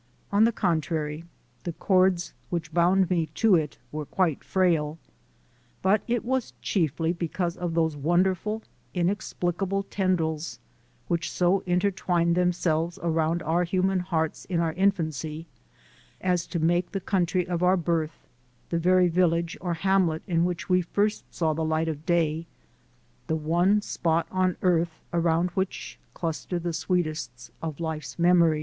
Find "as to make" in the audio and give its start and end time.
16.19-16.93